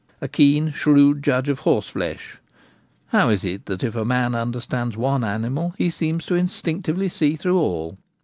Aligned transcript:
A 0.19 0.27
keen, 0.27 0.71
shrewd 0.71 1.21
judge 1.23 1.47
of 1.47 1.59
horse 1.59 1.89
flesh— 1.89 2.39
(how 3.09 3.29
is 3.29 3.43
it 3.45 3.67
that 3.67 3.83
if 3.83 3.95
a 3.95 4.03
man 4.03 4.33
understands 4.33 4.97
one 4.97 5.23
animal 5.23 5.75
he 5.77 5.91
seems 5.91 6.25
to 6.25 6.33
instinctively 6.33 7.07
see 7.07 7.35
through 7.35 7.59
all 7.59 7.95